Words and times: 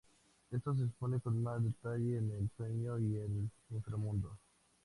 Esto 0.49 0.73
se 0.73 0.85
expone 0.85 1.19
con 1.19 1.43
más 1.43 1.63
detalle 1.63 2.17
en 2.17 2.31
"El 2.31 2.49
sueño 2.57 2.97
y 2.97 3.17
el 3.17 3.51
inframundo". 3.69 4.35